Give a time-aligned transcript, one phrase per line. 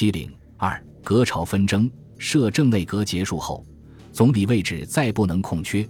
[0.00, 3.62] 七零二革朝纷争，摄政内阁结束后，
[4.14, 5.86] 总理位置再不能空缺，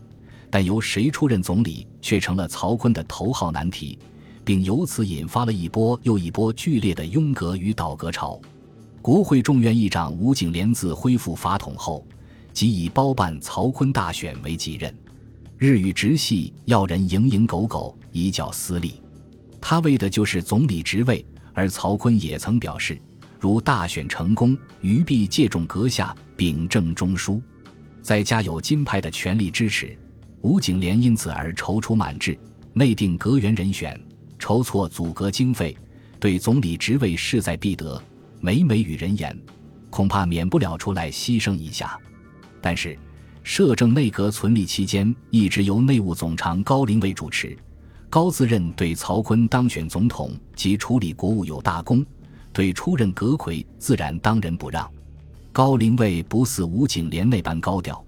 [0.50, 3.96] 但由谁出任总理却成了曹锟的头号难题，
[4.44, 8.41] 并由此引发了一波又一波剧烈的拥革与倒革潮。
[9.00, 12.05] 国会众院议长吴景莲自恢复法统后，
[12.53, 14.93] 即以包办曹锟大选为己任，
[15.57, 19.01] 日与直系要人蝇营狗苟，以较私利。
[19.61, 21.25] 他为的就是总理职位，
[21.55, 23.01] 而曹锟也曾表示。
[23.41, 27.40] 如大选成功，余必借重阁下秉政中枢，
[28.03, 29.96] 再加有金派的全力支持，
[30.43, 32.38] 吴景莲因此而踌躇满志，
[32.74, 33.98] 内定阁员人选，
[34.38, 35.74] 筹措阻隔经费，
[36.18, 38.00] 对总理职位势在必得，
[38.42, 39.34] 每每与人言，
[39.88, 41.98] 恐怕免不了出来牺牲一下。
[42.60, 42.98] 但是，
[43.42, 47.56] 摄政内阁存立期间，一直由内务总长高龄卫主持，
[48.10, 52.04] 高自认对曹锟当选总统及处理国务有大功。
[52.52, 54.90] 对出任阁魁自然当仁不让，
[55.52, 58.04] 高陵卫不似吴景莲那般高调，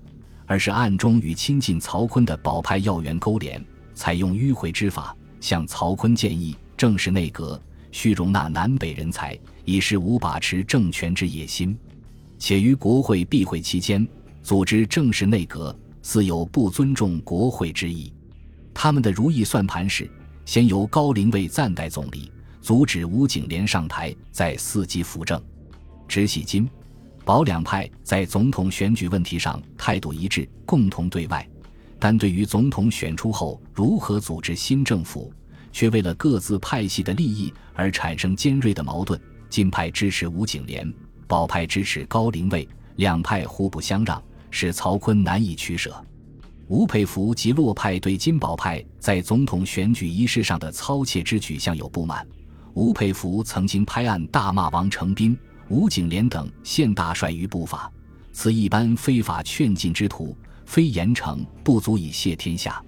[0.47, 7.61] 而是暗中与亲近曹锟的保派要员勾连，采用迂回之法，向曹锟建议正式内阁，
[7.93, 11.77] 需容纳南北人才，以示无把持政权之野心。
[12.39, 14.07] 且于国会闭会期间
[14.43, 18.13] 组织正式内阁，似有不尊重国会之意。
[18.75, 20.11] 他们的如意算盘是，
[20.45, 22.33] 先由高陵卫暂代总理。
[22.63, 25.43] 阻止吴景莲上台，再伺机扶正。
[26.07, 26.71] 直系金、
[27.25, 31.45] 保两派在总统选举问题上态度一致，共同对外；
[31.99, 35.33] 但对于总统选出后如何组织新政府，
[35.73, 39.21] 却为了各自派系的利益而产生尖锐的矛盾。
[39.51, 40.91] 金派支持吴景莲，
[41.27, 45.93] 保派支持高陵卫，两派互不相让，使曹锟难以取舍。
[46.69, 52.27] 吴佩孚及洛派对金宝派在总统选举仪式上的操切之举向有不满。
[52.75, 55.37] 吴佩孚曾经拍案大骂王承斌、
[55.69, 57.91] 吴景莲等现大帅于不法，
[58.33, 62.83] 此一般非法劝进之徒，非严惩不足以谢天下。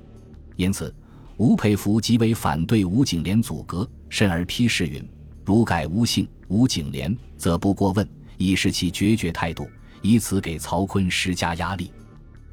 [0.56, 0.94] 因此，
[1.36, 5.06] 吴佩孚极为反对吴景莲阻隔，甚而批示云
[5.44, 9.70] ：“如改吴姓吴景莲，则不过问。”以示其决绝态度，
[10.02, 11.92] 以此给曹锟施加压力。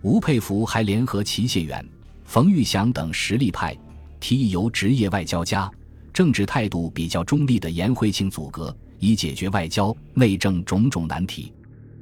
[0.03, 1.83] 吴佩孚还联合齐燮远、
[2.23, 3.75] 冯玉祥等实力派，
[4.19, 5.71] 提议由职业外交家。
[6.13, 11.53] 政治态度比较中立的颜惠庆阻隔，以解决外交、内政种种难题。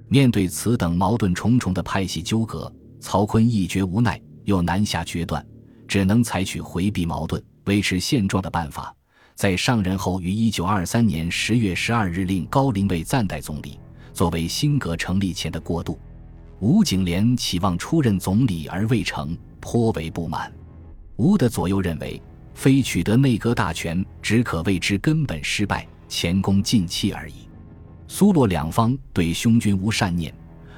[0.07, 5.45] 面对此等矛盾重重的派系纠葛，曹锟一觉无奈，又难下决断，
[5.87, 8.93] 只能采取回避矛盾、维持现状的办法。
[9.35, 13.79] 在上任后，于一九二三年十月十二日令高陵卫暂代总理，
[14.11, 15.99] 作为新阁成立前的过渡。
[16.59, 20.51] 吴景莲期望出任总理而未成，颇为不满。
[21.17, 22.19] 吴的左右认为。
[22.59, 27.47] 非取得内阁大权，只可谓之根本失败，前功尽弃而已。
[28.05, 30.33] 苏洛两方对兄君无善念，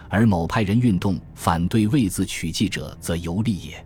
[0.07, 3.83] 而某派人运动反对位自取继者，则尤利也。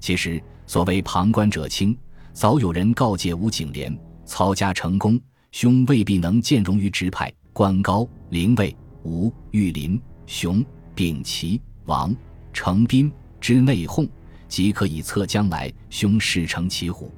[0.00, 1.94] 其实所谓旁观者清，
[2.32, 3.94] 早有人告诫吴景莲：
[4.24, 5.20] 曹家成功，
[5.52, 7.30] 兄未必能兼容于直派。
[7.52, 10.64] 官高、临位、吴、玉林、熊、
[10.94, 12.16] 秉齐、王、
[12.54, 14.08] 成斌之内讧，
[14.48, 17.12] 即可以测将来兄事成骑虎。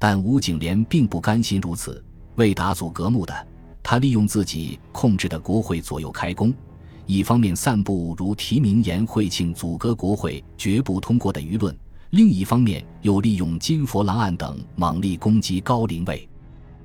[0.00, 2.02] 但吴景莲并不甘心如此，
[2.36, 3.46] 为打阻隔幕的，
[3.82, 6.54] 他利用自己控制的国会左右开弓，
[7.04, 11.76] 一方面散布如提名言惠庆阻隔国会绝不通过的舆论，
[12.12, 16.26] 另一方面又利用金佛郎案等猛力攻击高陵卫。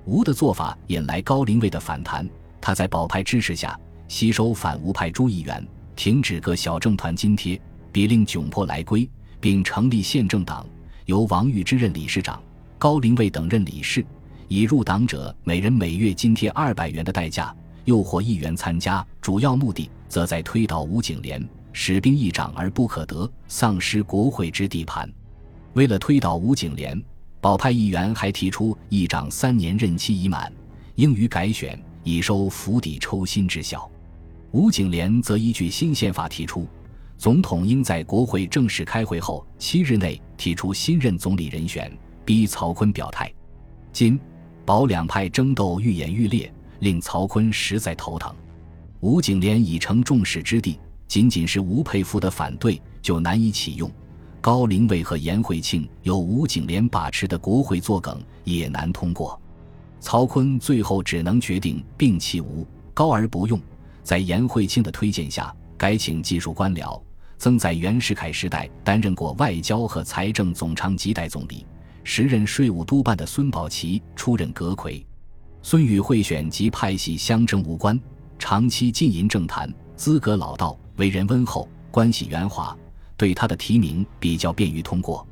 [0.03, 5.65] 吴的做法引来高陵卫的反弹，他在保派支持下吸收反吴派诸议员，
[5.95, 7.57] 停止各小政团津贴，
[7.93, 9.09] 别令窘迫来归，
[9.39, 10.67] 并成立宪政党，
[11.05, 12.41] 由王玉之任理事长。
[12.77, 14.05] 高陵卫等任理事，
[14.47, 17.55] 以入党者每人每月津贴二百元的代价
[17.85, 25.09] 诱惑议员参加，主要目的则在推倒吴景莲，使兵议长而不可得，丧失国会之地盘。
[25.73, 27.01] 为了推倒吴景莲，
[27.39, 30.51] 保派议员还提出议长三年任期已满，
[30.95, 33.89] 应予改选，以收釜底抽薪之效。
[34.51, 36.67] 吴景莲则依据新宪法提出，
[37.17, 41.91] 总统应在国会正式开会后七日内提出新任总理人选。
[42.25, 43.31] 逼曹锟表态，
[43.93, 44.19] 今、
[44.65, 48.35] 保两派争斗愈演愈烈，令曹锟实在头疼。
[48.99, 53.89] 吴景莲已成众矢之的，仅仅是吴佩孚的反对就难以启用。
[54.41, 59.39] 高陵卫和颜惠庆由吴景莲把持的国会作梗，也难通过。
[59.99, 63.59] 曹锟最后只能决定摒弃吴高而不用，
[64.03, 66.99] 在颜惠庆的推荐下，改请技术官僚，
[67.37, 71.65] 曾在袁世凯时代担任过外交和财政总长及代总理。
[72.07, 75.03] 时任税务督办的孙宝琦出任阁魁，
[75.63, 77.99] 孙与贿选及派系相争无关，
[78.37, 82.77] 长期浸淫政坛，资格老道，为人温厚，关系圆滑，
[83.17, 85.27] 对他的提名比较便于通过。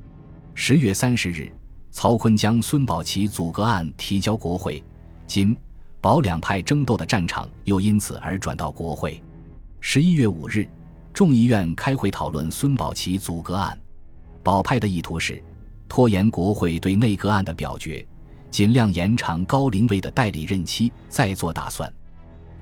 [0.55, 1.47] 十月三十日，
[1.91, 4.83] 曹锟将孙宝琦阻隔案提交国会，
[5.27, 5.55] 今
[6.01, 9.21] 保两派争斗的战场又因此而转到国会。
[9.79, 10.67] 十一月五日，
[11.13, 13.79] 众议院开会讨论孙宝琦阻隔案，
[14.41, 15.41] 保派的意图是
[15.93, 18.03] 拖延国会对内阁案的表决，
[18.49, 21.87] 尽量延长高龄位的代理任期，再做打算。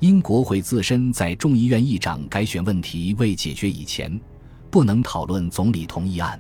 [0.02, 4.20] 因国会自身在众议院议长改选问题未解决以前，
[4.70, 6.38] 不能讨论总理同意案。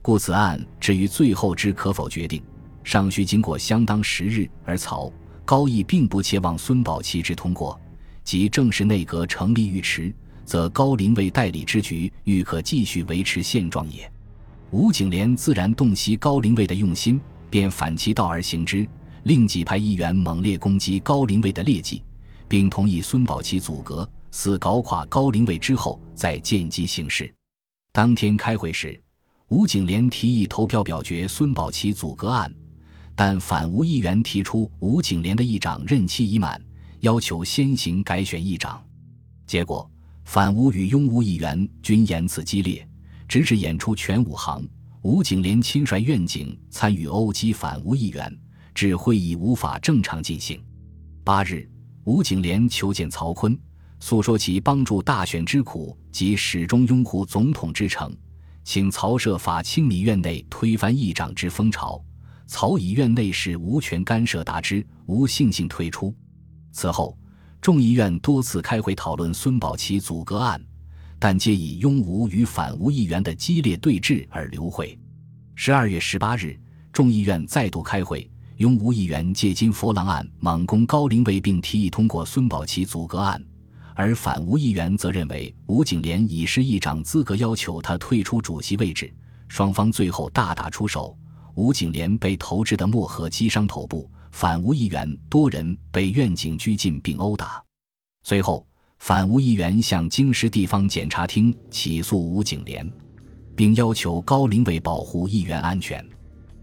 [0.00, 2.40] 故此案至于最后之可否决定，
[2.84, 4.48] 尚需经过相当时日。
[4.64, 5.12] 而曹
[5.44, 7.76] 高义并不切望孙宝琦之通过，
[8.22, 14.08] 即正式内阁成立欲迟，则高龄为代理之局欲可继续维持现状也。
[14.72, 17.20] 吴景莲自然洞悉高龄卫的用心，
[17.50, 18.86] 便反其道而行之，
[19.24, 22.04] 令几派议员猛烈攻击高龄卫的劣迹，
[22.46, 27.32] 并同意孙宝琦阻隔，似搞垮高龄卫之后再见机行事。
[27.92, 29.00] 当天开会时。
[29.48, 32.54] 吴景莲提议投票表决孙宝琦阻隔案，
[33.16, 36.62] 但反吴议员提出吴景莲的议长任期已满，
[37.00, 38.80] 要求先行改选议长。
[39.48, 39.90] 结果，
[40.24, 42.86] 反吴与拥吴议员均言辞激烈，
[43.30, 44.68] 直至演出全武行。
[45.02, 48.36] 吴景莲亲率院警参与殴击反吴议员，
[48.74, 50.60] 致会议无法正常进行。
[51.22, 51.70] 八日，
[52.02, 53.56] 吴景莲求见曹锟，
[54.00, 58.12] 诉说其帮助大选之苦及始终拥护总统之诚。
[58.64, 62.02] 请曹设法清理院内推翻议长之风潮，
[62.48, 66.12] 曹以院内事无权干涉答之，无悻悻退出。
[66.72, 67.16] 此后，
[67.60, 70.60] 众议院多次开会讨论孙宝琦阻隔案，
[71.20, 74.98] 但皆以拥吴与反吴议员的激烈对峙而流会。
[75.54, 76.58] 十二月十八日，
[76.90, 83.40] 众议院再度开会，拥吴议员借金佛郎案猛攻高龄卫，并提议通过孙宝琦阻隔案。
[83.94, 89.12] 而反吴议员则认为吴景莲已失议长资格，要求他退出主席位置。
[89.46, 91.14] 双方最后大打出手，
[91.54, 97.62] 吴景莲被投掷的墨盒击伤头部，反吴议员多人被院警拘禁并殴打。
[98.22, 98.66] 随后，
[99.00, 102.86] 反吴议员向京师地方检察厅起诉吴景莲，
[103.56, 106.06] 并要求高龄伟保护议员安全。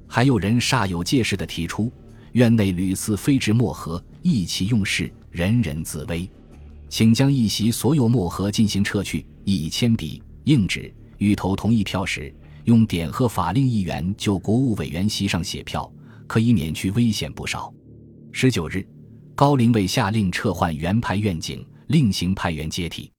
[0.07, 1.92] 还有人煞有介事地提出，
[2.34, 6.30] 院内屡次飞掷墨盒，意其用事，人人自危。
[6.89, 12.31] 请将一席所有墨盒进行撤去，以铅笔、硬纸欲投同意票时，
[12.66, 15.92] 用点和法令议员就国务委员席上写票，
[16.28, 17.74] 可以免去危险不少。
[18.31, 18.88] 十九日，
[19.33, 23.12] 高龄伟下令撤换原派院警，另行派员接替。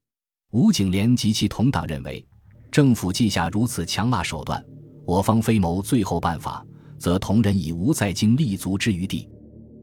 [0.53, 2.26] 吴景莲及其同党认为，
[2.70, 4.65] 政府记下如此强辣手段，
[5.05, 6.65] 我方非谋最后办法，
[6.99, 9.29] 则同仁已无在京立足之余地，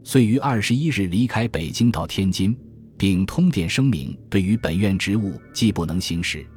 [0.04, 2.58] 遂于二十一日离开北京到天津。
[2.98, 6.48] 并通电声明，对于本院职务既不能行使，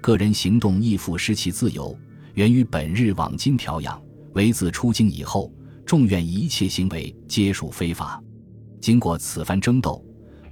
[0.00, 1.96] 个人行动亦复失其自由，
[2.34, 4.02] 源于本日往京调养。
[4.32, 5.54] 唯自出京以后，
[5.86, 8.20] 众院一切行为皆属非法。
[8.80, 10.04] 经过此番争斗，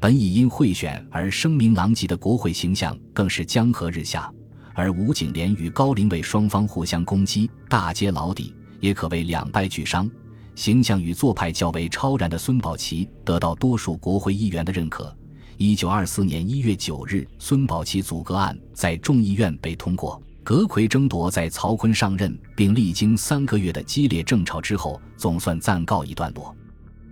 [0.03, 4.29] 本已因贿选而声名狼藉的国会形象更是江河日下。
[4.75, 10.11] 而吴景莲与高龄伟双方互相攻击，大揭老底，也可谓两败俱伤。
[10.57, 15.17] 形象与做派较为超然的孙宝琦得到多数国会议员的认可。
[15.57, 20.21] 一九二四年一月九日，孙宝琦阻隔案在众议院被通过。
[20.43, 26.53] 阁魁争夺在曹锟上任并历经三个月的激烈争吵之后，总算暂告一段落。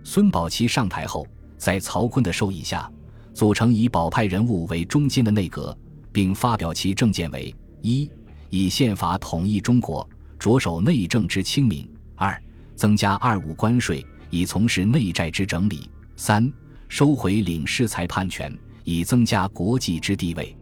[0.03, 1.25] 孙宝琦上台后，
[1.61, 2.91] 在曹锟的授意下，
[3.35, 5.77] 组成以保派人物为中间的内阁，
[6.11, 7.53] 并发表其政见为：
[7.83, 8.09] 一、
[8.49, 12.35] 以宪法统一中国，着手内政之清明；二、
[12.75, 16.51] 增加二五关税，以从事内债之整理；三。
[16.89, 18.51] 收回领事裁判权，
[18.83, 20.57] 以增加国际之地位。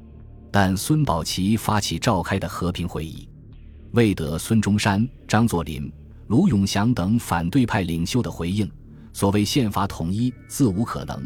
[0.52, 3.28] 但孙宝琦发起召开的和平会议，
[3.94, 5.90] 未得孙中山、张作霖、
[6.28, 8.70] 卢永祥等反对派领袖的回应。
[9.14, 11.18] 所谓宪法统一，自无可能；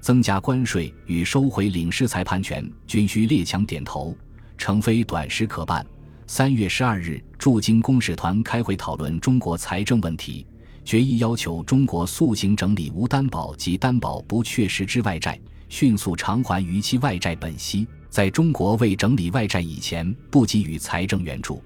[0.00, 4.16] 增加关税与收回领事裁判权，均需列强点头，
[4.56, 5.86] 诚非短时可办。
[6.26, 10.46] 三月十二日，驻京公使团开会讨论中国财政问题。
[10.84, 17.86] 决议要求中国速行整理无担保及担保不确实之外债，迅速偿还逾期外债本息。
[18.08, 21.62] 在中国未整理外债以前，不给予财政援助。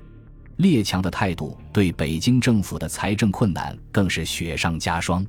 [0.57, 5.25] 列强的态度对北京政府的财政困难更是雪上加霜。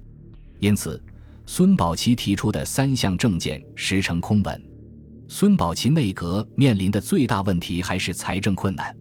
[0.64, 1.04] 因此，
[1.46, 4.64] 孙宝琦提出的三项政见实成空文。
[5.28, 8.96] 孙宝琦内阁面临的最大问题还是财政困难。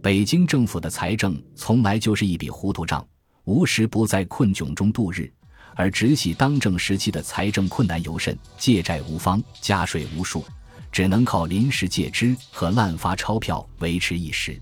[0.00, 3.04] 北京政府的财政从来就是一笔糊涂账。
[3.42, 5.28] 无时不在困窘中度日，
[5.74, 10.44] 而直系当政时期的财政困难尤甚，借债无方，加税无数，
[10.92, 14.56] 只能靠临时借支和滥发钞票维持一时。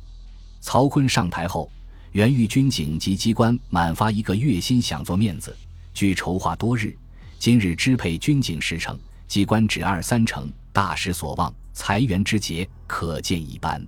[0.60, 1.70] 曹锟上台后，
[2.12, 5.54] 原豫军警及机关满发一个月薪，想做面子，
[5.98, 6.96] 据筹划多日，
[7.40, 13.84] 今日支配军警十成，机关只二三成，大失所望，裁员之节可见一斑。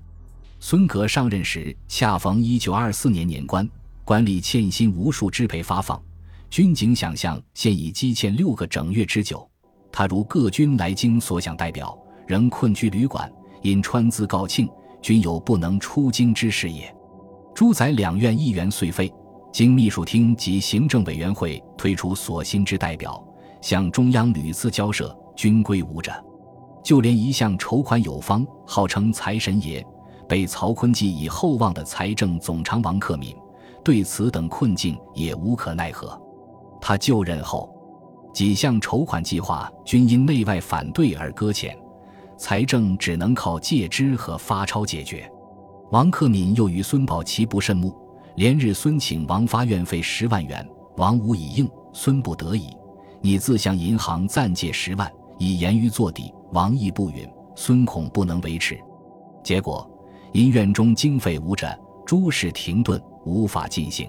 [0.58, 3.64] 孙革上任时，恰逢一九二四年年关，
[4.04, 6.02] 官吏欠薪无数，支配发放。
[6.50, 9.48] 军警想象现已积欠六个整月之久。
[9.92, 14.68] 他如各军来京所想代表，仍困居旅馆，因川资告罄，
[15.00, 16.92] 均有不能出京之事也。
[17.54, 19.12] 诸宰两院议员遂废，
[19.52, 23.22] 经秘书厅及行政委员会推出所心之代表，
[23.60, 26.12] 向中央屡次交涉，均归无着。
[26.82, 29.84] 就连一向筹款有方、号称财神爷。
[30.28, 33.34] 被曹锟寄以厚望的财政总长王克敏，
[33.82, 36.16] 对此等困境也无可奈何。
[36.80, 37.68] 他就任后，
[38.32, 41.76] 几项筹款计划均因内外反对而搁浅，
[42.38, 45.28] 财政只能靠借支和发钞解决。
[45.90, 47.92] 王克敏又与孙宝琦不甚睦，
[48.36, 52.76] 连日孙请王发院费十万元，王无以应，孙不得已，
[53.20, 56.32] 你自向银行暂借十万，以言于作抵。
[56.52, 58.78] 王亦不允，孙恐不能维持，
[59.42, 59.88] 结果。
[60.32, 64.08] 因院中经费无着，诸事停顿，无法进行。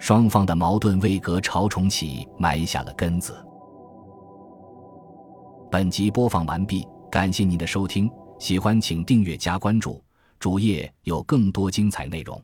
[0.00, 3.36] 双方的矛盾为隔朝重启埋下了根子。
[5.70, 10.02] 本集播放完毕，感谢您的收听，喜欢请订阅加关注，
[10.38, 12.40] 主页有更多精彩内容。